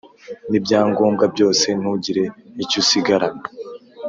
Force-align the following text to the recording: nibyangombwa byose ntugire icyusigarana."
nibyangombwa 0.49 1.25
byose 1.33 1.67
ntugire 1.79 2.23
icyusigarana." 2.63 3.45